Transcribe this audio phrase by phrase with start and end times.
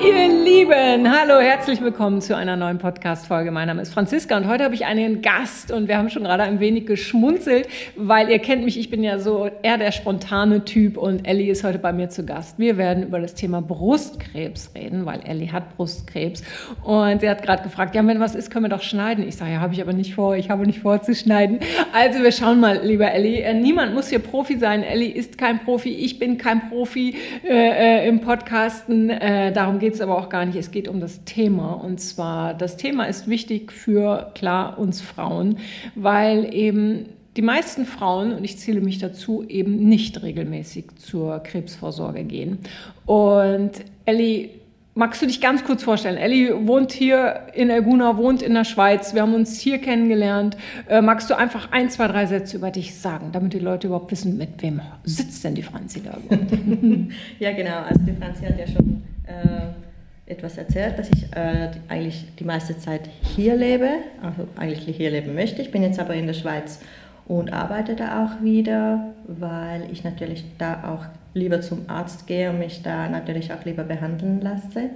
[0.00, 3.50] Ihr Lieben, hallo, herzlich willkommen zu einer neuen Podcast-Folge.
[3.50, 6.42] Mein Name ist Franziska und heute habe ich einen Gast und wir haben schon gerade
[6.42, 10.96] ein wenig geschmunzelt, weil ihr kennt mich, ich bin ja so eher der spontane Typ
[10.96, 12.58] und Ellie ist heute bei mir zu Gast.
[12.58, 16.42] Wir werden über das Thema Brustkrebs reden, weil Ellie hat Brustkrebs
[16.82, 19.28] und sie hat gerade gefragt, ja, wenn was ist, können wir doch schneiden.
[19.28, 21.60] Ich sage, ja, habe ich aber nicht vor, ich habe nicht vor zu schneiden.
[21.92, 24.82] Also wir schauen mal, lieber Ellie, äh, niemand muss hier Profi sein.
[24.82, 29.92] Ellie ist kein Profi, ich bin kein Profi äh, äh im Podcasten, äh, darum geht
[29.92, 30.56] es aber auch gar nicht.
[30.56, 31.72] Es geht um das Thema.
[31.72, 35.58] Und zwar, das Thema ist wichtig für, klar, uns Frauen,
[35.94, 42.24] weil eben die meisten Frauen, und ich zähle mich dazu, eben nicht regelmäßig zur Krebsvorsorge
[42.24, 42.58] gehen.
[43.06, 43.70] Und
[44.06, 44.50] Ellie,
[44.98, 46.16] magst du dich ganz kurz vorstellen?
[46.16, 49.14] Ellie wohnt hier in Elguna, wohnt in der Schweiz.
[49.14, 50.56] Wir haben uns hier kennengelernt.
[50.88, 54.10] Äh, magst du einfach ein, zwei, drei Sätze über dich sagen, damit die Leute überhaupt
[54.10, 56.18] wissen, mit wem sitzt denn die Franzi da?
[57.38, 57.82] ja, genau.
[57.88, 59.87] Also die Franzi hat ja schon äh,
[60.28, 63.88] etwas erzählt, dass ich äh, eigentlich die meiste Zeit hier lebe,
[64.22, 65.62] also eigentlich hier leben möchte.
[65.62, 66.80] Ich bin jetzt aber in der Schweiz
[67.26, 72.58] und arbeite da auch wieder, weil ich natürlich da auch lieber zum Arzt gehe und
[72.58, 74.90] mich da natürlich auch lieber behandeln lasse.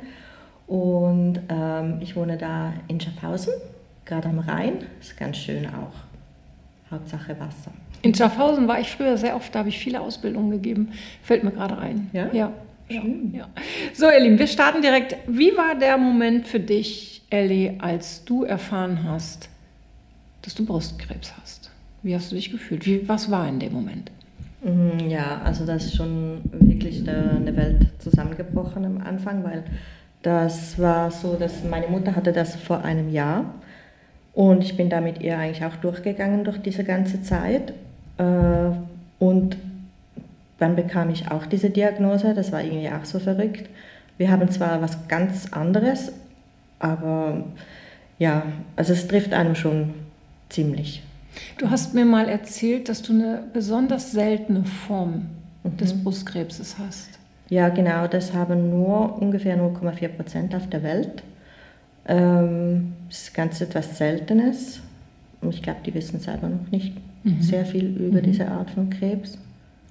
[0.66, 3.52] Und ähm, ich wohne da in Schaffhausen,
[4.04, 4.84] gerade am Rhein.
[5.00, 6.90] Ist ganz schön auch.
[6.90, 7.72] Hauptsache Wasser.
[8.02, 10.92] In Schaffhausen war ich früher sehr oft, da habe ich viele Ausbildungen gegeben.
[11.22, 12.10] Fällt mir gerade ein.
[12.12, 12.28] Ja?
[12.32, 12.52] Ja.
[12.92, 13.48] Ja, ja.
[13.94, 15.16] So, ihr Lieben, wir starten direkt.
[15.26, 19.48] Wie war der Moment für dich, Ellie, als du erfahren hast,
[20.42, 21.70] dass du Brustkrebs hast?
[22.02, 22.84] Wie hast du dich gefühlt?
[22.84, 24.10] Wie, was war in dem Moment?
[24.62, 29.64] Mhm, ja, also das ist schon wirklich eine Welt zusammengebrochen am Anfang, weil
[30.22, 33.54] das war so, dass meine Mutter hatte das vor einem Jahr
[34.32, 37.72] und ich bin da mit ihr eigentlich auch durchgegangen durch diese ganze Zeit
[38.18, 38.70] äh,
[40.62, 43.68] dann bekam ich auch diese Diagnose, das war irgendwie auch so verrückt.
[44.16, 46.12] Wir haben zwar was ganz anderes,
[46.78, 47.44] aber
[48.20, 48.44] ja,
[48.76, 49.94] also es trifft einem schon
[50.48, 51.02] ziemlich.
[51.58, 55.26] Du hast mir mal erzählt, dass du eine besonders seltene Form
[55.64, 55.76] mhm.
[55.78, 57.18] des Brustkrebses hast.
[57.48, 61.24] Ja, genau, das haben nur ungefähr 0,4 Prozent auf der Welt.
[62.06, 64.80] Ähm, das ist ganz etwas Seltenes.
[65.50, 66.94] Ich glaube, die wissen selber noch nicht
[67.24, 67.42] mhm.
[67.42, 68.22] sehr viel über mhm.
[68.22, 69.38] diese Art von Krebs.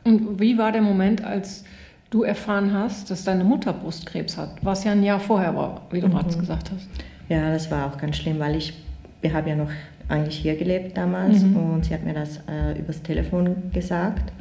[0.04, 1.64] Und wie war der Moment, als
[2.10, 6.02] du erfahren hast, dass deine Mutter Brustkrebs hat, was ja ein Jahr vorher war, wie
[6.02, 6.12] du mhm.
[6.12, 6.88] gerade gesagt hast?
[7.30, 8.74] Ja, das war auch ganz schlimm, weil ich,
[9.22, 9.70] wir haben ja noch
[10.10, 11.56] eigentlich hier gelebt damals mhm.
[11.56, 14.34] und sie hat mir das äh, übers Telefon gesagt.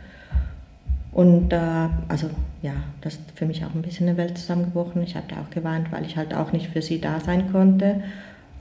[1.13, 2.31] Und äh, also
[2.63, 5.03] ja, das ist für mich auch ein bisschen eine Welt zusammengebrochen.
[5.03, 8.03] Ich habe da auch geweint, weil ich halt auch nicht für sie da sein konnte.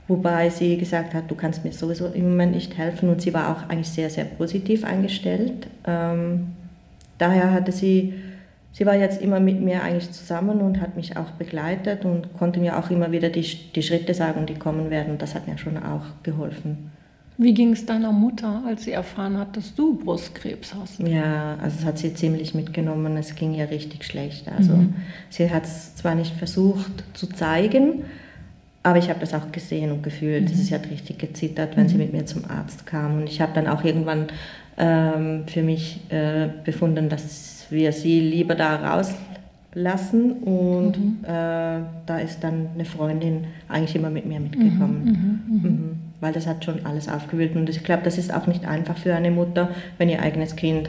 [0.08, 3.08] Wobei sie gesagt hat, du kannst mir sowieso im Moment nicht helfen.
[3.08, 5.68] Und sie war auch eigentlich sehr, sehr positiv eingestellt.
[5.86, 6.48] Ähm,
[7.20, 8.14] daher hatte sie,
[8.72, 12.60] sie war jetzt immer mit mir eigentlich zusammen und hat mich auch begleitet und konnte
[12.60, 15.18] mir auch immer wieder die, die Schritte sagen, die kommen werden.
[15.18, 16.90] Das hat mir schon auch geholfen.
[17.42, 21.00] Wie ging es deiner Mutter, als sie erfahren hat, dass du Brustkrebs hast?
[21.00, 23.16] Ja, also es hat sie ziemlich mitgenommen.
[23.16, 24.46] Es ging ihr richtig schlecht.
[24.54, 24.94] Also mhm.
[25.30, 28.04] sie hat es zwar nicht versucht zu zeigen,
[28.82, 30.44] aber ich habe das auch gesehen und gefühlt.
[30.44, 30.54] Mhm.
[30.54, 31.88] Sie hat richtig gezittert, wenn mhm.
[31.88, 33.18] sie mit mir zum Arzt kam.
[33.18, 34.28] Und ich habe dann auch irgendwann
[34.78, 40.32] ähm, für mich äh, befunden, dass wir sie lieber da rauslassen.
[40.32, 41.18] Und mhm.
[41.24, 45.04] äh, da ist dann eine Freundin eigentlich immer mit mir mitgekommen.
[45.04, 45.54] Mhm.
[45.54, 45.62] Mhm.
[45.62, 45.98] Mhm.
[46.20, 47.54] Weil das hat schon alles aufgewühlt.
[47.56, 50.88] Und ich glaube, das ist auch nicht einfach für eine Mutter, wenn ihr eigenes Kind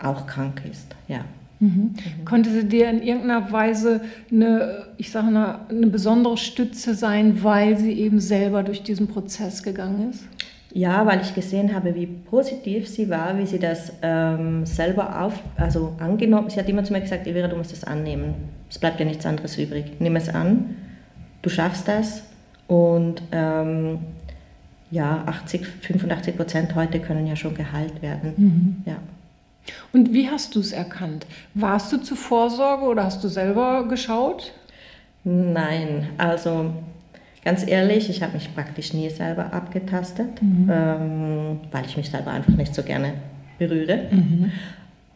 [0.00, 0.94] auch krank ist.
[1.06, 1.20] Ja.
[1.60, 1.68] Mhm.
[1.70, 2.24] Mhm.
[2.24, 7.76] Konnte sie dir in irgendeiner Weise eine, ich sage mal, eine besondere Stütze sein, weil
[7.76, 10.24] sie eben selber durch diesen Prozess gegangen ist?
[10.72, 15.42] Ja, weil ich gesehen habe, wie positiv sie war, wie sie das ähm, selber auf,
[15.56, 16.50] also angenommen.
[16.50, 18.34] Sie hat immer zu mir gesagt, Elvira, du musst das annehmen.
[18.68, 19.92] Es bleibt ja nichts anderes übrig.
[19.98, 20.76] Nimm es an,
[21.40, 22.22] du schaffst das
[22.66, 24.00] und ähm,
[24.90, 28.34] ja, 80, 85 Prozent heute können ja schon geheilt werden.
[28.36, 28.76] Mhm.
[28.84, 28.96] Ja.
[29.92, 31.26] Und wie hast du es erkannt?
[31.54, 34.52] Warst du zur Vorsorge oder hast du selber geschaut?
[35.24, 36.72] Nein, also
[37.48, 40.70] Ganz ehrlich, ich habe mich praktisch nie selber abgetastet, mhm.
[40.70, 43.14] ähm, weil ich mich selber einfach nicht so gerne
[43.58, 44.50] berühre mhm.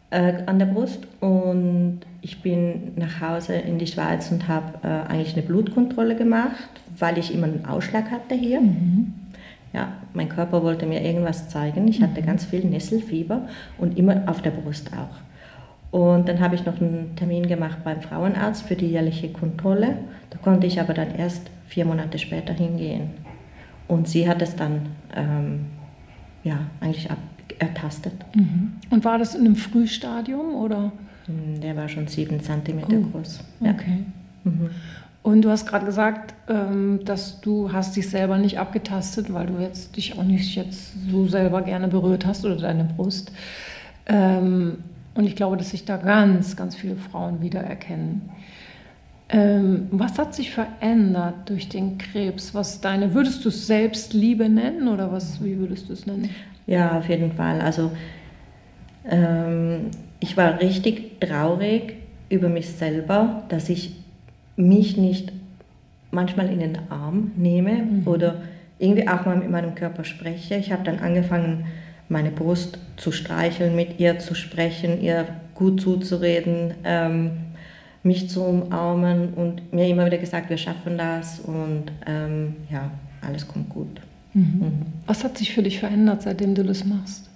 [0.08, 1.00] äh, an der Brust.
[1.20, 6.70] Und ich bin nach Hause in die Schweiz und habe äh, eigentlich eine Blutkontrolle gemacht,
[6.98, 8.62] weil ich immer einen Ausschlag hatte hier.
[8.62, 9.12] Mhm.
[9.72, 11.88] Ja, mein Körper wollte mir irgendwas zeigen.
[11.88, 12.26] Ich hatte mhm.
[12.26, 13.48] ganz viel Nesselfieber
[13.78, 15.22] und immer auf der Brust auch.
[15.92, 19.98] Und dann habe ich noch einen Termin gemacht beim Frauenarzt für die jährliche Kontrolle.
[20.30, 23.10] Da konnte ich aber dann erst vier Monate später hingehen.
[23.88, 25.66] Und sie hat es dann ähm,
[26.44, 27.18] ja, eigentlich ab,
[27.58, 28.14] ertastet.
[28.34, 28.72] Mhm.
[28.90, 30.92] Und war das in einem Frühstadium oder?
[31.26, 33.18] Hm, der war schon sieben Zentimeter oh.
[33.18, 33.40] groß.
[33.60, 33.72] Ja.
[33.72, 34.04] Okay.
[34.44, 34.70] Mhm.
[35.22, 39.58] Und du hast gerade gesagt, ähm, dass du hast dich selber nicht abgetastet, weil du
[39.60, 43.30] jetzt dich auch nicht jetzt so selber gerne berührt hast oder deine Brust.
[44.06, 44.78] Ähm,
[45.14, 48.30] und ich glaube, dass sich da ganz, ganz viele Frauen wiedererkennen.
[49.28, 52.54] Ähm, was hat sich verändert durch den Krebs?
[52.54, 56.30] Was deine, würdest du es Selbstliebe nennen oder was, wie würdest du es nennen?
[56.66, 57.60] Ja, auf jeden Fall.
[57.60, 57.92] Also
[59.08, 59.90] ähm,
[60.20, 61.94] ich war richtig traurig
[62.28, 64.01] über mich selber, dass ich
[64.56, 65.32] mich nicht
[66.10, 68.06] manchmal in den Arm nehme mhm.
[68.06, 68.42] oder
[68.78, 70.56] irgendwie auch mal mit meinem Körper spreche.
[70.56, 71.66] Ich habe dann angefangen,
[72.08, 77.30] meine Brust zu streicheln, mit ihr zu sprechen, ihr gut zuzureden, ähm,
[78.02, 82.90] mich zu umarmen und mir immer wieder gesagt, wir schaffen das und ähm, ja,
[83.20, 84.00] alles kommt gut.
[84.34, 84.42] Mhm.
[84.42, 84.72] Mhm.
[85.06, 87.30] Was hat sich für dich verändert, seitdem du das machst?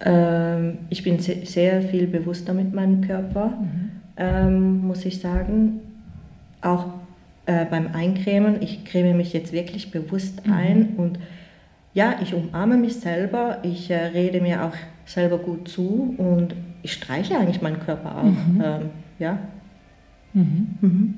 [0.00, 3.90] Ähm, ich bin sehr viel bewusster mit meinem Körper, mhm.
[4.16, 5.80] ähm, muss ich sagen.
[6.62, 6.86] Auch
[7.46, 10.52] äh, beim Eincremen, ich creme mich jetzt wirklich bewusst mhm.
[10.52, 11.18] ein und
[11.92, 14.74] ja, ich umarme mich selber, ich äh, rede mir auch
[15.04, 18.24] selber gut zu und ich streiche eigentlich meinen Körper auch.
[18.24, 18.62] Mhm.
[18.62, 19.38] Ähm, ja.
[20.32, 20.66] Mhm.
[20.80, 21.14] Mhm.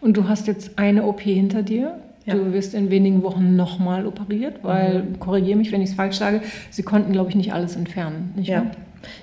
[0.00, 1.98] Und du hast jetzt eine OP hinter dir.
[2.24, 2.34] Ja.
[2.34, 5.18] Du wirst in wenigen Wochen nochmal operiert, weil, mhm.
[5.18, 8.32] korrigiere mich, wenn ich es falsch sage, sie konnten, glaube ich, nicht alles entfernen.
[8.36, 8.66] Nicht ja.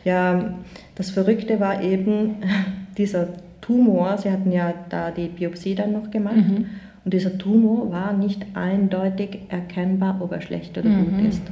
[0.04, 0.56] ja,
[0.96, 2.36] das Verrückte war eben
[2.98, 3.28] dieser
[3.70, 4.18] Tumor.
[4.18, 6.36] Sie hatten ja da die Biopsie dann noch gemacht.
[6.36, 6.66] Mhm.
[7.06, 11.06] Und dieser Tumor war nicht eindeutig erkennbar, ob er schlecht oder mhm.
[11.06, 11.44] gut ist.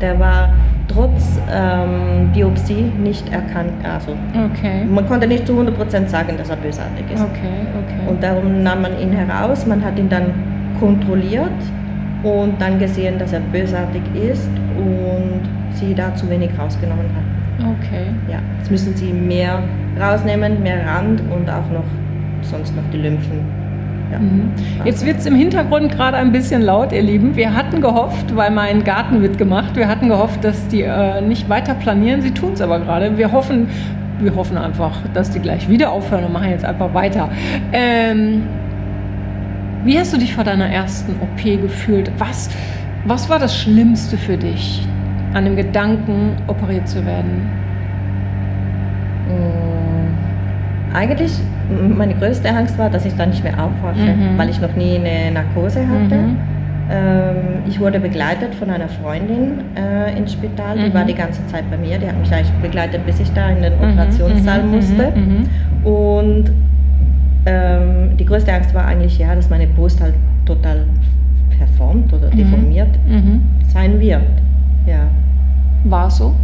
[0.00, 0.54] Der war
[0.86, 3.84] trotz ähm, Biopsie nicht erkannt.
[3.84, 4.12] Also
[4.52, 4.84] okay.
[4.84, 7.20] man konnte nicht zu 100% sagen, dass er bösartig ist.
[7.20, 8.08] Okay, okay.
[8.08, 9.66] Und darum nahm man ihn heraus.
[9.66, 10.32] Man hat ihn dann
[10.78, 11.50] kontrolliert
[12.22, 15.40] und dann gesehen, dass er bösartig ist und
[15.72, 17.66] sie da zu wenig rausgenommen hat.
[17.78, 18.06] Okay.
[18.30, 19.64] Ja, jetzt müssen sie mehr
[20.00, 21.84] rausnehmen, mehr Rand und auch noch
[22.42, 23.68] sonst noch die Lymphen.
[24.10, 24.18] Ja.
[24.18, 24.52] Mhm.
[24.84, 27.36] Jetzt wird es im Hintergrund gerade ein bisschen laut, ihr Lieben.
[27.36, 31.48] Wir hatten gehofft, weil mein Garten wird gemacht, wir hatten gehofft, dass die äh, nicht
[31.48, 32.22] weiter planieren.
[32.22, 33.18] Sie tun es aber gerade.
[33.18, 33.68] Wir hoffen,
[34.20, 37.28] wir hoffen einfach, dass die gleich wieder aufhören und machen jetzt einfach weiter.
[37.72, 38.42] Ähm,
[39.84, 42.10] wie hast du dich vor deiner ersten OP gefühlt?
[42.18, 42.50] Was,
[43.04, 44.86] was war das Schlimmste für dich
[45.34, 47.50] an dem Gedanken, operiert zu werden?
[50.98, 51.32] Eigentlich,
[51.96, 54.36] meine größte Angst war, dass ich dann nicht mehr aufwache, mhm.
[54.36, 56.16] weil ich noch nie eine Narkose hatte.
[56.16, 56.36] Mhm.
[56.90, 57.36] Ähm,
[57.68, 60.94] ich wurde begleitet von einer Freundin äh, ins Spital, die mhm.
[60.94, 63.62] war die ganze Zeit bei mir, die hat mich eigentlich begleitet, bis ich da in
[63.62, 63.90] den mhm.
[63.90, 64.70] Operationssaal mhm.
[64.70, 65.12] musste.
[65.14, 65.86] Mhm.
[65.86, 66.52] Und
[67.46, 70.14] ähm, die größte Angst war eigentlich ja, dass meine Brust halt
[70.46, 70.84] total
[71.58, 72.38] verformt oder mhm.
[72.38, 73.42] deformiert mhm.
[73.72, 74.22] sein wird.
[74.86, 75.08] Ja.
[75.84, 76.34] War so?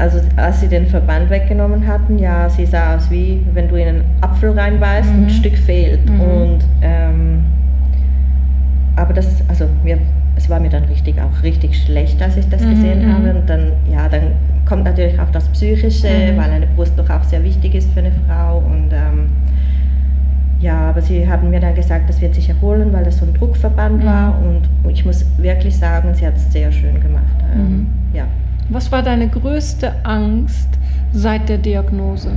[0.00, 3.88] Also als sie den Verband weggenommen hatten, ja, sie sah aus wie, wenn du in
[3.88, 5.24] einen Apfel reinbeißt, mhm.
[5.24, 6.08] ein Stück fehlt.
[6.08, 6.20] Mhm.
[6.20, 7.44] Und ähm,
[8.96, 9.98] aber das, also mir,
[10.36, 12.70] es war mir dann richtig auch richtig schlecht, als ich das mhm.
[12.70, 13.12] gesehen mhm.
[13.12, 13.38] habe.
[13.38, 14.32] Und dann, ja, dann
[14.64, 16.38] kommt natürlich auch das Psychische, mhm.
[16.38, 18.56] weil eine Brust doch auch sehr wichtig ist für eine Frau.
[18.58, 19.30] Und ähm,
[20.60, 23.34] ja, aber sie haben mir dann gesagt, das wird sich erholen, weil das so ein
[23.34, 24.06] Druckverband mhm.
[24.06, 24.38] war.
[24.38, 27.36] Und ich muss wirklich sagen, sie hat es sehr schön gemacht.
[27.54, 27.86] Ähm.
[28.14, 28.24] Ja.
[28.70, 30.68] Was war deine größte Angst
[31.12, 32.30] seit der Diagnose?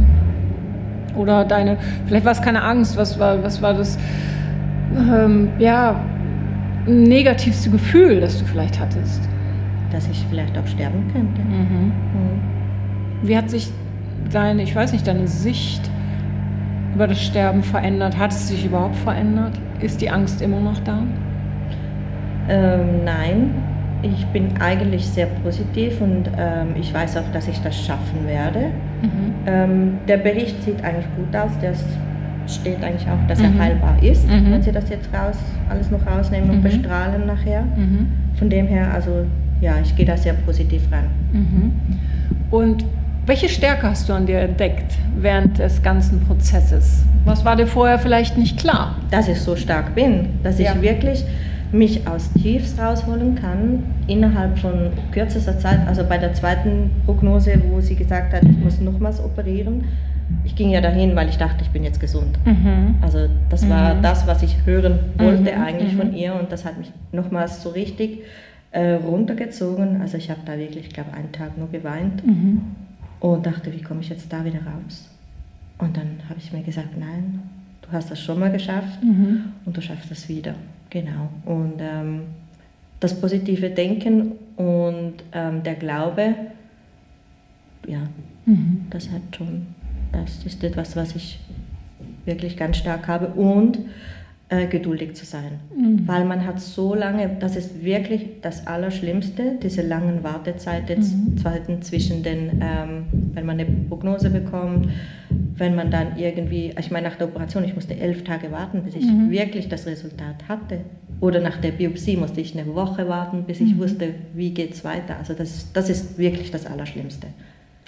[1.15, 3.99] Oder deine, vielleicht war es keine Angst, was war, was war das,
[4.95, 5.99] ähm, ja,
[6.87, 9.21] negativste Gefühl, das du vielleicht hattest?
[9.91, 11.41] Dass ich vielleicht auch sterben könnte.
[11.41, 11.91] Mhm.
[11.91, 12.41] Mhm.
[13.21, 13.71] Wie hat sich
[14.31, 15.87] deine, ich weiß nicht, deine Sicht
[16.95, 18.17] über das Sterben verändert?
[18.17, 19.53] Hat es sich überhaupt verändert?
[19.81, 21.03] Ist die Angst immer noch da?
[22.49, 23.51] Ähm, nein,
[24.03, 28.71] ich bin eigentlich sehr positiv und ähm, ich weiß auch, dass ich das schaffen werde.
[29.01, 29.33] Mhm.
[29.45, 31.73] Ähm, der Bericht sieht eigentlich gut aus, der
[32.47, 33.45] steht eigentlich auch, dass mhm.
[33.45, 34.51] er heilbar ist, mhm.
[34.51, 35.37] wenn Sie das jetzt raus,
[35.69, 36.63] alles noch rausnehmen und mhm.
[36.63, 37.61] bestrahlen nachher.
[37.61, 38.07] Mhm.
[38.35, 39.25] Von dem her, also
[39.61, 41.05] ja, ich gehe da sehr positiv ran.
[41.31, 41.71] Mhm.
[42.51, 42.85] Und
[43.25, 47.05] welche Stärke hast du an dir entdeckt während des ganzen Prozesses?
[47.23, 48.97] Was war dir vorher vielleicht nicht klar?
[49.11, 50.73] Dass ich so stark bin, dass ja.
[50.73, 51.23] ich wirklich
[51.73, 55.87] mich aus Tiefs rausholen kann innerhalb von kürzester Zeit.
[55.87, 59.85] Also bei der zweiten Prognose, wo sie gesagt hat, ich muss nochmals operieren.
[60.45, 62.37] Ich ging ja dahin, weil ich dachte, ich bin jetzt gesund.
[62.45, 62.95] Mhm.
[63.01, 64.01] Also das war mhm.
[64.01, 65.61] das, was ich hören wollte mhm.
[65.61, 66.15] eigentlich von mhm.
[66.15, 68.21] ihr und das hat mich nochmals so richtig
[68.71, 70.01] äh, runtergezogen.
[70.01, 72.61] Also ich habe da wirklich, ich glaube, einen Tag nur geweint mhm
[73.23, 75.09] und dachte, wie komme ich jetzt da wieder raus?
[75.77, 77.39] Und dann habe ich mir gesagt, nein,
[77.81, 79.45] du hast das schon mal geschafft mhm.
[79.63, 80.55] und du schaffst das wieder.
[80.93, 81.29] Genau.
[81.45, 82.21] Und ähm,
[82.99, 86.35] das positive Denken und ähm, der Glaube,
[87.87, 88.07] ja,
[88.45, 88.85] mhm.
[88.91, 89.65] das hat schon,
[90.11, 91.39] das ist etwas, was ich
[92.25, 93.79] wirklich ganz stark habe und
[94.53, 95.59] äh, geduldig zu sein.
[95.75, 96.07] Mhm.
[96.07, 101.81] Weil man hat so lange, das ist wirklich das Allerschlimmste, diese langen Wartezeiten mhm.
[101.81, 104.89] zwischen den, ähm, wenn man eine Prognose bekommt,
[105.55, 108.95] wenn man dann irgendwie, ich meine nach der Operation, ich musste elf Tage warten, bis
[108.95, 109.31] ich mhm.
[109.31, 110.81] wirklich das Resultat hatte.
[111.19, 113.79] Oder nach der Biopsie musste ich eine Woche warten, bis ich mhm.
[113.79, 115.15] wusste, wie geht es weiter.
[115.17, 117.27] Also das, das ist wirklich das Allerschlimmste.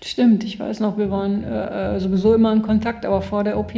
[0.04, 3.60] Stimmt, ich weiß noch, wir waren äh, äh sowieso immer in Kontakt, aber vor der
[3.60, 3.74] OP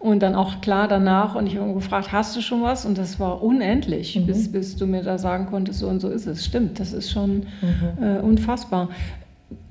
[0.00, 1.36] und dann auch klar danach.
[1.36, 2.84] Und ich habe gefragt, hast du schon was?
[2.84, 4.26] Und das war unendlich, mhm.
[4.26, 6.44] bis, bis du mir da sagen konntest, so und so ist es.
[6.44, 8.02] Stimmt, das ist schon mhm.
[8.02, 8.88] äh, unfassbar.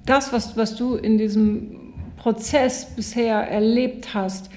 [0.05, 1.75] Das, was, was du in diesem
[2.17, 4.49] Prozess bisher erlebt hast,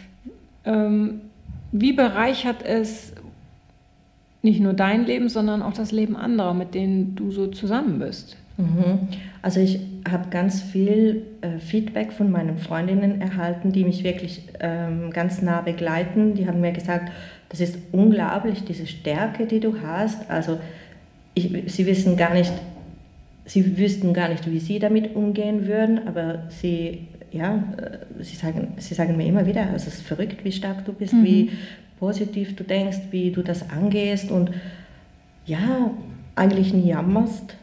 [0.65, 1.23] ähm,
[1.73, 3.15] wie bereichert es
[4.43, 8.37] nicht nur dein Leben, sondern auch das Leben anderer, mit denen du so zusammen bist?
[8.57, 9.09] Mhm.
[9.41, 15.11] Also ich habe ganz viel äh, Feedback von meinen Freundinnen erhalten, die mich wirklich ähm,
[15.11, 16.35] ganz nah begleiten.
[16.35, 17.13] Die haben mir gesagt,
[17.49, 20.31] das ist unglaublich, diese Stärke, die du hast.
[20.31, 20.59] Also
[21.35, 22.53] ich, sie wissen gar nicht,
[23.45, 28.75] sie wüssten gar nicht, wie sie damit umgehen würden, aber sie, ja, äh, sie sagen,
[28.79, 31.25] sie sagen mir immer wieder, es ist verrückt, wie stark du bist, mhm.
[31.25, 31.51] wie
[31.99, 34.51] positiv du denkst, wie du das angehst und
[35.47, 35.91] ja,
[36.35, 37.57] eigentlich nie jammerst,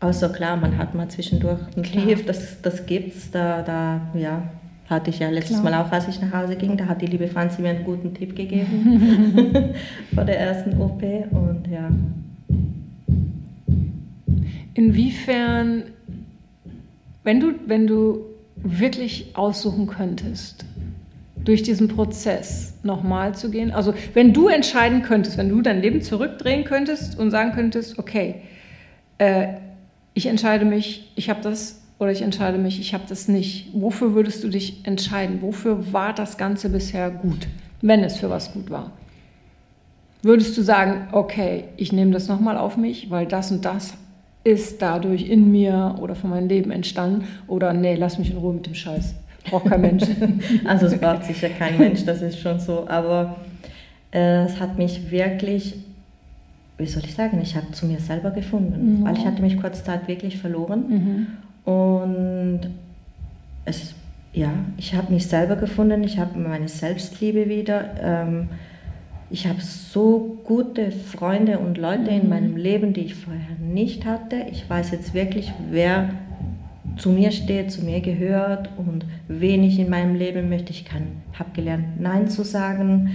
[0.00, 3.30] Außer klar, man hat mal zwischendurch ein Tief, das, das es.
[3.30, 4.42] Da, da ja,
[4.88, 5.72] hatte ich ja letztes klar.
[5.72, 8.12] Mal auch, als ich nach Hause ging, da hat die liebe Franzi mir einen guten
[8.14, 9.74] Tipp gegeben
[10.14, 11.88] vor der ersten OP und ja.
[14.74, 15.84] Inwiefern,
[17.22, 20.64] wenn du, wenn du wirklich aussuchen könntest,
[21.44, 26.02] durch diesen Prozess nochmal zu gehen, also wenn du entscheiden könntest, wenn du dein Leben
[26.02, 28.36] zurückdrehen könntest und sagen könntest, okay,
[29.18, 29.48] äh,
[30.14, 33.68] ich entscheide mich, ich habe das oder ich entscheide mich, ich habe das nicht.
[33.72, 35.42] Wofür würdest du dich entscheiden?
[35.42, 37.46] Wofür war das Ganze bisher gut,
[37.82, 38.92] wenn es für was gut war?
[40.22, 43.94] Würdest du sagen, okay, ich nehme das nochmal auf mich, weil das und das
[44.42, 47.26] ist dadurch in mir oder von meinem Leben entstanden?
[47.46, 49.14] Oder nee, lass mich in Ruhe mit dem Scheiß.
[49.50, 50.04] Braucht kein Mensch.
[50.64, 52.86] also es braucht sicher kein Mensch, das ist schon so.
[52.88, 53.36] Aber
[54.12, 55.74] äh, es hat mich wirklich
[56.78, 59.04] wie soll ich sagen, ich habe zu mir selber gefunden, mhm.
[59.04, 61.26] weil ich hatte mich kurz Zeit wirklich verloren
[61.66, 61.72] mhm.
[61.72, 62.60] und
[63.64, 63.94] es,
[64.32, 68.48] ja, ich habe mich selber gefunden, ich habe meine Selbstliebe wieder, ähm,
[69.30, 72.20] ich habe so gute Freunde und Leute mhm.
[72.20, 74.46] in meinem Leben, die ich vorher nicht hatte.
[74.50, 76.10] Ich weiß jetzt wirklich, wer
[76.96, 80.70] zu mir steht, zu mir gehört und wen ich in meinem Leben möchte.
[80.70, 83.10] Ich habe gelernt, Nein zu sagen.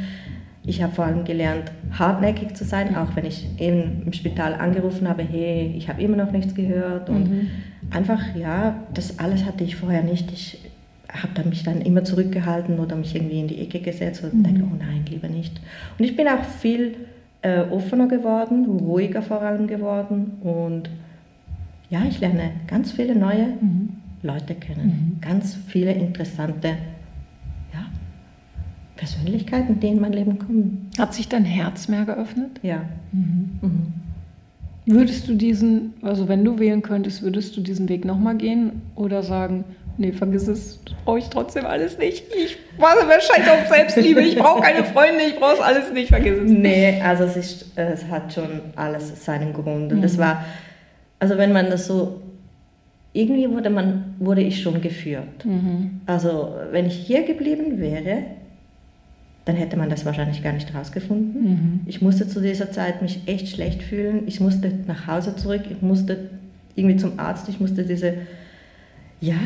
[0.69, 5.09] Ich habe vor allem gelernt, hartnäckig zu sein, auch wenn ich eben im Spital angerufen
[5.09, 7.09] habe, hey, ich habe immer noch nichts gehört.
[7.09, 7.47] Und mhm.
[7.89, 10.31] einfach, ja, das alles hatte ich vorher nicht.
[10.31, 10.59] Ich
[11.11, 14.43] habe mich dann immer zurückgehalten oder mich irgendwie in die Ecke gesetzt und mhm.
[14.43, 15.59] denke, oh nein, lieber nicht.
[15.97, 16.97] Und ich bin auch viel
[17.41, 20.89] äh, offener geworden, ruhiger vor allem geworden und
[21.89, 23.89] ja, ich lerne ganz viele neue mhm.
[24.21, 25.21] Leute kennen, mhm.
[25.21, 26.75] ganz viele interessante
[29.00, 30.91] Persönlichkeiten, die in mein Leben kommen.
[30.98, 32.60] Hat sich dein Herz mehr geöffnet?
[32.62, 32.82] Ja.
[33.13, 33.60] Mhm.
[33.62, 33.94] Mhm.
[34.86, 39.24] Würdest du diesen, also wenn du wählen könntest, würdest du diesen Weg nochmal gehen oder
[39.24, 39.63] sagen,
[39.98, 42.25] nee, vergiss es, brauche ich trotzdem alles nicht.
[42.36, 46.50] Ich mir scheiß auf Selbstliebe, ich brauche keine Freunde, ich brauche alles nicht, vergiss es.
[46.50, 49.94] Nee, also es, ist, es hat schon alles seinen Grund.
[49.94, 50.01] Und mhm.
[50.01, 50.44] das war,
[51.20, 52.20] also wenn man das so
[53.13, 55.46] irgendwie wurde, man, wurde ich schon geführt.
[55.46, 56.01] Mhm.
[56.06, 58.24] Also wenn ich hier geblieben wäre,
[59.50, 61.44] dann hätte man das wahrscheinlich gar nicht rausgefunden.
[61.44, 61.79] Mhm.
[61.88, 64.27] Ich musste zu dieser Zeit mich echt schlecht fühlen.
[64.27, 66.29] Ich musste nach Hause zurück, ich musste
[66.75, 68.13] irgendwie zum Arzt, ich musste diese,
[69.22, 69.39] ja,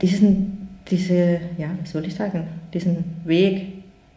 [0.00, 3.68] diesen, diese, ja, was soll ich sagen, diesen Weg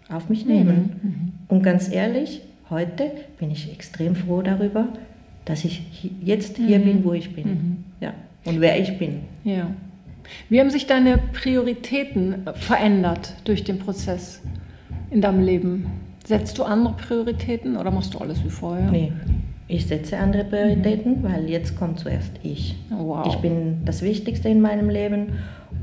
[0.10, 0.98] auf mich nehmen.
[1.04, 1.10] Mhm.
[1.10, 1.32] Mhm.
[1.48, 2.42] Und ganz ehrlich,
[2.72, 4.88] heute bin ich extrem froh darüber,
[5.46, 5.84] dass ich
[6.24, 6.84] jetzt hier mhm.
[6.84, 7.48] bin, wo ich bin.
[7.48, 7.84] Mhm.
[8.02, 8.16] Ja.
[8.44, 9.20] Und wer ich bin.
[9.44, 9.70] Ja.
[10.50, 14.42] Wie haben sich deine Prioritäten verändert durch den Prozess
[15.12, 15.86] in deinem Leben?
[16.26, 18.90] Setzt du andere Prioritäten oder machst du alles wie vorher?
[18.90, 19.12] Nee,
[19.68, 21.24] ich setze andere Prioritäten, mhm.
[21.24, 22.76] weil jetzt kommt zuerst ich.
[22.90, 23.26] Wow.
[23.28, 25.34] Ich bin das Wichtigste in meinem Leben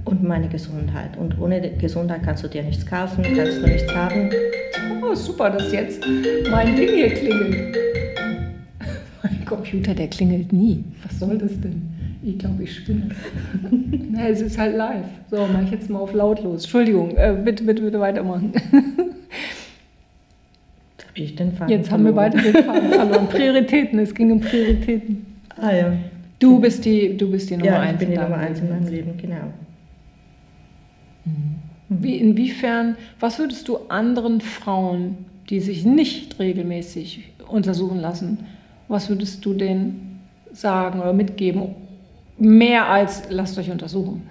[0.04, 1.16] und meine Gesundheit.
[1.16, 4.30] Und ohne Gesundheit kannst du dir nichts kaufen, kannst du nichts haben.
[5.02, 6.04] Oh, super, dass jetzt
[6.50, 7.76] mein Ding hier klingelt.
[9.22, 10.84] Mein Computer, der klingelt nie.
[11.04, 11.91] Was soll das denn?
[12.24, 13.08] Ich glaube, ich spinne.
[14.10, 15.06] Na, es ist halt live.
[15.30, 16.62] So, mache ich jetzt mal auf lautlos.
[16.62, 18.52] Entschuldigung, äh, bitte, bitte, bitte weitermachen.
[21.14, 23.28] ich den Faden Jetzt haben wir beide den Faden verloren.
[23.28, 25.26] Prioritäten, es ging um Prioritäten.
[25.56, 25.92] Ah ja.
[26.38, 27.92] Du bist die, du bist die Nummer ja, eins.
[27.94, 29.52] Ich bin die Nummer eins in meinem Leben, genau.
[31.24, 31.56] Mhm.
[31.88, 35.18] Wie, inwiefern, was würdest du anderen Frauen,
[35.50, 38.38] die sich nicht regelmäßig untersuchen lassen,
[38.88, 40.20] was würdest du denen
[40.52, 41.74] sagen oder mitgeben?
[42.42, 44.28] Mehr als lasst euch untersuchen.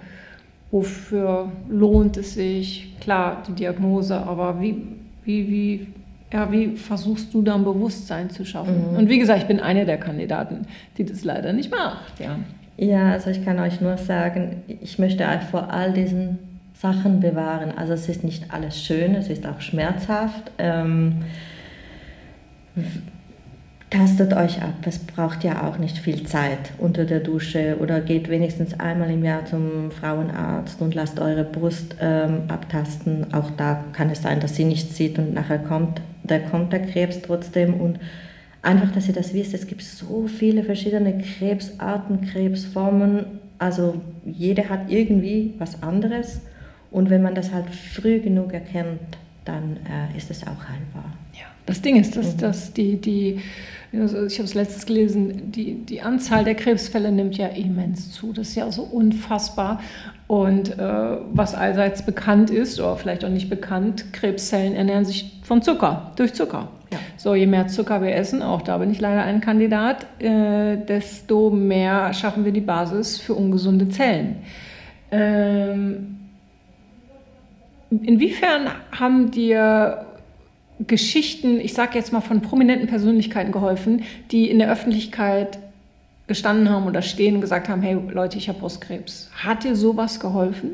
[0.70, 2.94] Wofür lohnt es sich?
[3.00, 4.82] Klar, die Diagnose, aber wie,
[5.24, 5.86] wie, wie,
[6.30, 8.90] ja, wie versuchst du da ein Bewusstsein zu schaffen?
[8.92, 8.98] Mhm.
[8.98, 10.66] Und wie gesagt, ich bin eine der Kandidaten,
[10.98, 12.20] die das leider nicht macht.
[12.20, 12.38] Ja.
[12.76, 16.38] ja, also ich kann euch nur sagen, ich möchte vor all diesen
[16.74, 17.72] Sachen bewahren.
[17.74, 20.52] Also es ist nicht alles schön, es ist auch schmerzhaft.
[20.58, 21.22] Ähm,
[23.92, 24.74] tastet euch ab.
[24.86, 29.22] Es braucht ja auch nicht viel Zeit unter der Dusche oder geht wenigstens einmal im
[29.22, 33.34] Jahr zum Frauenarzt und lasst eure Brust ähm, abtasten.
[33.34, 36.86] Auch da kann es sein, dass sie nichts sieht und nachher kommt, da kommt der
[36.86, 38.00] Krebs trotzdem und
[38.62, 43.26] einfach, dass ihr das wisst, es gibt so viele verschiedene Krebsarten, Krebsformen.
[43.58, 46.40] Also jeder hat irgendwie was anderes
[46.90, 51.12] und wenn man das halt früh genug erkennt, dann äh, ist es auch heilbar.
[51.34, 52.38] Ja, das Ding ist, dass, mhm.
[52.38, 53.40] dass die, die
[54.00, 58.32] also ich habe es letztes gelesen, die, die Anzahl der Krebsfälle nimmt ja immens zu.
[58.32, 59.80] Das ist ja so unfassbar.
[60.28, 65.60] Und äh, was allseits bekannt ist, oder vielleicht auch nicht bekannt, Krebszellen ernähren sich von
[65.60, 66.68] Zucker, durch Zucker.
[66.90, 66.98] Ja.
[67.18, 71.50] So, je mehr Zucker wir essen, auch da bin ich leider ein Kandidat, äh, desto
[71.50, 74.36] mehr schaffen wir die Basis für ungesunde Zellen.
[75.10, 76.18] Ähm,
[77.90, 80.06] inwiefern haben dir
[80.86, 85.58] Geschichten, ich sage jetzt mal von prominenten Persönlichkeiten geholfen, die in der Öffentlichkeit
[86.26, 89.30] gestanden haben oder stehen und gesagt haben, hey Leute, ich habe Brustkrebs.
[89.34, 90.70] Hat dir sowas geholfen?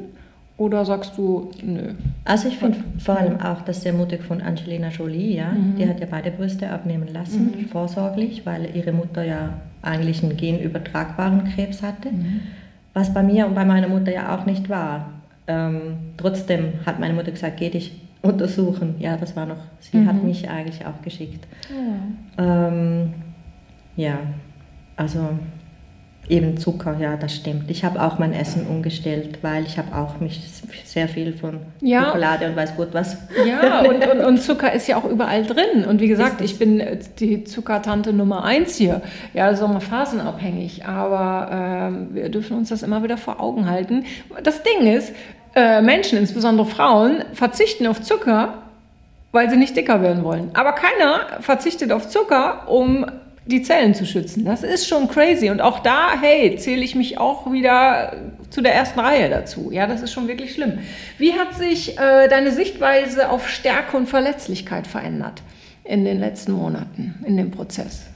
[0.56, 1.94] Oder sagst du, nö?
[2.24, 5.52] Also ich finde vor allem auch das sehr mutig von Angelina Jolie, ja.
[5.52, 5.76] Mhm.
[5.76, 7.68] Die hat ja beide Brüste abnehmen lassen, mhm.
[7.68, 12.10] vorsorglich, weil ihre Mutter ja eigentlich einen genübertragbaren Krebs hatte.
[12.10, 12.40] Mhm.
[12.92, 15.12] Was bei mir und bei meiner Mutter ja auch nicht war.
[15.46, 17.92] Ähm, trotzdem hat meine Mutter gesagt, geh dich
[18.28, 18.96] untersuchen.
[18.98, 20.08] Ja, das war noch, sie mhm.
[20.08, 21.46] hat mich eigentlich auch geschickt.
[22.36, 22.68] Ja.
[22.68, 23.14] Ähm,
[23.96, 24.18] ja,
[24.96, 25.30] also
[26.28, 27.70] eben Zucker, ja, das stimmt.
[27.70, 30.40] Ich habe auch mein Essen umgestellt, weil ich habe auch mich
[30.84, 32.06] sehr viel von ja.
[32.06, 33.16] Schokolade und weiß gut was.
[33.46, 35.84] Ja, und, und, und, Zucker ist ja auch überall drin.
[35.88, 36.82] Und wie gesagt, ich bin
[37.18, 39.02] die Zuckertante Nummer eins hier.
[39.34, 43.40] Ja, das ist auch mal phasenabhängig, aber ähm, wir dürfen uns das immer wieder vor
[43.40, 44.04] Augen halten.
[44.42, 45.14] Das Ding ist,
[45.54, 48.62] äh, Menschen, insbesondere Frauen, verzichten auf Zucker,
[49.32, 50.50] weil sie nicht dicker werden wollen.
[50.54, 53.06] Aber keiner verzichtet auf Zucker, um
[53.48, 54.44] die Zellen zu schützen.
[54.44, 55.48] Das ist schon crazy.
[55.48, 58.12] Und auch da, hey, zähle ich mich auch wieder
[58.50, 59.70] zu der ersten Reihe dazu.
[59.72, 60.80] Ja, das ist schon wirklich schlimm.
[61.16, 65.42] Wie hat sich äh, deine Sichtweise auf Stärke und Verletzlichkeit verändert
[65.84, 68.06] in den letzten Monaten, in dem Prozess?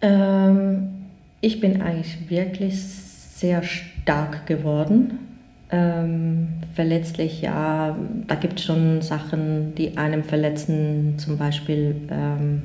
[0.00, 1.06] Ähm,
[1.40, 5.27] ich bin eigentlich wirklich sehr stark geworden
[5.70, 12.62] ähm, verletzlich, ja, da gibt es schon Sachen, die einem verletzen, zum Beispiel, ähm,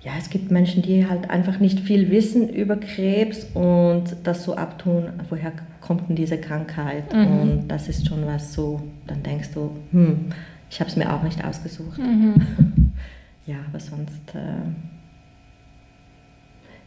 [0.00, 4.56] ja, es gibt Menschen, die halt einfach nicht viel wissen über Krebs und das so
[4.56, 7.12] abtun, woher kommt denn diese Krankheit?
[7.12, 7.40] Mhm.
[7.40, 10.26] Und das ist schon was so, dann denkst du, hm,
[10.70, 11.98] ich habe es mir auch nicht ausgesucht.
[11.98, 12.92] Mhm.
[13.46, 14.34] ja, aber sonst.
[14.34, 14.97] Äh,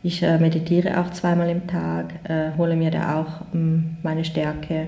[0.03, 4.87] ich äh, meditiere auch zweimal im Tag, äh, hole mir da auch ähm, meine Stärke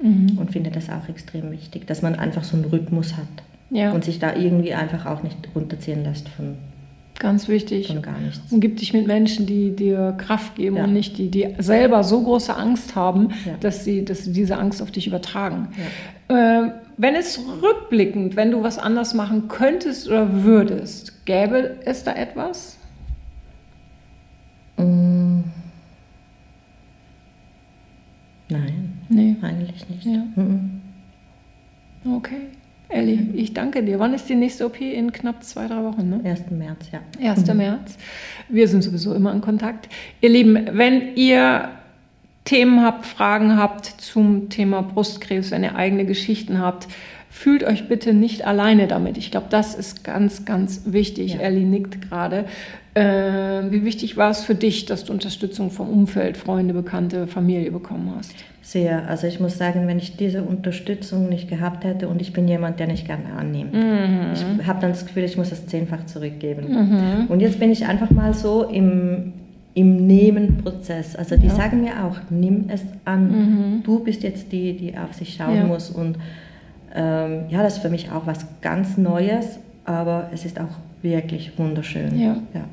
[0.00, 0.38] mhm.
[0.38, 3.26] und finde das auch extrem wichtig, dass man einfach so einen Rhythmus hat
[3.70, 3.92] ja.
[3.92, 6.56] und sich da irgendwie einfach auch nicht runterziehen lässt von
[7.18, 7.86] Ganz wichtig.
[7.86, 8.52] Von gar nichts.
[8.52, 10.84] Und gib dich mit Menschen, die dir Kraft geben ja.
[10.84, 13.52] und nicht die, die selber so große Angst haben, ja.
[13.60, 15.68] dass, sie, dass sie diese Angst auf dich übertragen.
[16.28, 16.64] Ja.
[16.66, 22.14] Äh, wenn es rückblickend, wenn du was anders machen könntest oder würdest, gäbe es da
[22.14, 22.78] etwas?
[28.48, 28.98] Nein.
[29.08, 29.36] Nee.
[29.42, 30.04] Eigentlich nicht.
[30.04, 30.24] Ja.
[30.36, 30.80] Mhm.
[32.04, 32.48] Okay.
[32.88, 33.98] Elli, ich danke dir.
[33.98, 34.80] Wann ist die nächste OP?
[34.80, 36.20] In knapp zwei, drei Wochen, ne?
[36.22, 36.50] 1.
[36.50, 37.00] März, ja.
[37.20, 37.46] 1.
[37.46, 37.56] Mhm.
[37.56, 37.98] März.
[38.48, 39.88] Wir sind sowieso immer in Kontakt.
[40.20, 41.70] Ihr Lieben, wenn ihr
[42.44, 46.88] Themen habt, Fragen habt zum Thema Brustkrebs, wenn ihr eigene Geschichten habt,
[47.30, 49.18] fühlt euch bitte nicht alleine damit.
[49.18, 51.34] Ich glaube, das ist ganz, ganz wichtig.
[51.34, 51.40] Ja.
[51.40, 52.44] Ellie nickt gerade.
[52.94, 53.02] Äh,
[53.70, 58.12] wie wichtig war es für dich, dass du Unterstützung vom Umfeld, Freunde, Bekannte, Familie bekommen
[58.16, 58.32] hast?
[58.62, 59.08] Sehr.
[59.08, 62.78] Also ich muss sagen, wenn ich diese Unterstützung nicht gehabt hätte und ich bin jemand,
[62.78, 63.74] der nicht gerne annimmt.
[63.74, 64.58] Mhm.
[64.60, 66.68] Ich habe dann das Gefühl, ich muss es zehnfach zurückgeben.
[66.68, 67.26] Mhm.
[67.26, 69.32] Und jetzt bin ich einfach mal so im,
[69.74, 71.16] im Nehmen-Prozess.
[71.16, 71.54] Also die ja.
[71.54, 73.30] sagen mir auch, nimm es an.
[73.30, 73.82] Mhm.
[73.82, 75.64] Du bist jetzt die, die auf sich schauen ja.
[75.64, 75.90] muss.
[75.90, 76.16] Und
[76.94, 81.58] ähm, ja, das ist für mich auch was ganz Neues, aber es ist auch wirklich
[81.58, 82.18] wunderschön.
[82.18, 82.36] Ja.
[82.54, 82.64] ja.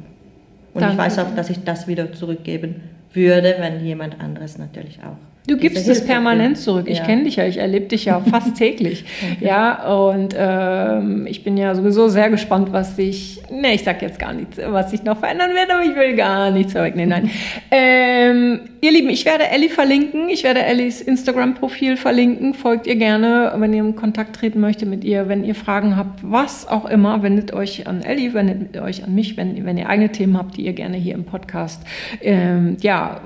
[0.73, 0.93] Und Danke.
[0.93, 2.75] ich weiß auch, dass ich das wieder zurückgeben
[3.13, 6.85] würde, wenn jemand anderes natürlich auch Du gibst es permanent zurück.
[6.87, 7.05] Ich ja.
[7.05, 9.05] kenne dich ja, ich erlebe dich ja fast täglich.
[9.21, 9.45] okay.
[9.45, 14.19] Ja, und ähm, ich bin ja sowieso sehr gespannt, was sich, ne, ich sag jetzt
[14.19, 17.09] gar nichts, was sich noch verändern wird, aber ich will gar nichts vorwegnehmen.
[17.09, 17.31] Nein.
[17.71, 20.29] ähm, ihr Lieben, ich werde Ellie verlinken.
[20.29, 22.53] Ich werde Ellies Instagram-Profil verlinken.
[22.53, 25.27] Folgt ihr gerne, wenn ihr in Kontakt treten möchtet mit ihr.
[25.27, 29.37] Wenn ihr Fragen habt, was auch immer, wendet euch an Ellie, wendet euch an mich,
[29.37, 31.81] wenn, wenn ihr eigene Themen habt, die ihr gerne hier im Podcast,
[32.21, 33.21] ähm, ja,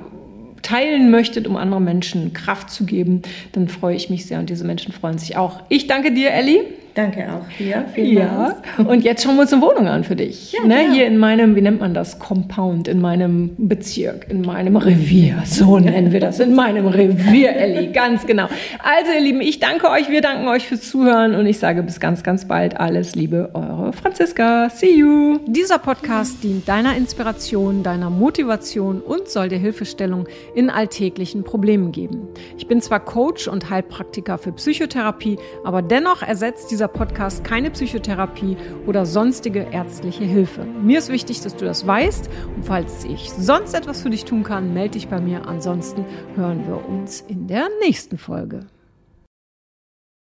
[0.65, 4.65] teilen möchtet, um anderen Menschen Kraft zu geben, dann freue ich mich sehr und diese
[4.65, 5.62] Menschen freuen sich auch.
[5.69, 6.63] Ich danke dir, Ellie.
[6.95, 7.86] Danke auch dir.
[7.97, 8.55] Ja.
[8.77, 10.53] Und jetzt schauen wir uns eine Wohnung an für dich.
[10.53, 10.86] Ja, ne?
[10.86, 10.91] Ja.
[10.93, 15.43] Hier in meinem, wie nennt man das, Compound, in meinem Bezirk, in meinem Revier.
[15.43, 17.91] So nennen wir das, in meinem Revier, Elli.
[17.91, 18.47] Ganz genau.
[18.79, 21.99] Also, ihr Lieben, ich danke euch, wir danken euch fürs Zuhören und ich sage bis
[21.99, 22.79] ganz, ganz bald.
[22.79, 24.69] Alles Liebe, eure Franziska.
[24.69, 25.39] See you.
[25.47, 32.29] Dieser Podcast dient deiner Inspiration, deiner Motivation und soll dir Hilfestellung in alltäglichen Problemen geben.
[32.58, 37.71] Ich bin zwar Coach und Heilpraktiker für Psychotherapie, aber dennoch ersetzt dieser dieser Podcast keine
[37.71, 40.65] Psychotherapie oder sonstige ärztliche Hilfe.
[40.65, 44.43] Mir ist wichtig, dass du das weißt und falls ich sonst etwas für dich tun
[44.43, 45.48] kann, melde dich bei mir.
[45.48, 48.67] Ansonsten hören wir uns in der nächsten Folge.